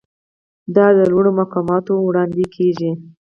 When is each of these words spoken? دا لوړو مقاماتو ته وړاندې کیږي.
دا 0.75 0.85
لوړو 1.11 1.31
مقاماتو 1.41 1.93
ته 1.97 2.03
وړاندې 2.07 2.45
کیږي. 2.55 2.91